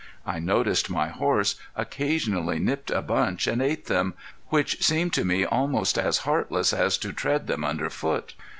[0.25, 4.15] I noticed my horse occasionally nipped a bunch and ate them,
[4.47, 8.33] which seemed to me almost as heartless as to tread them under foot.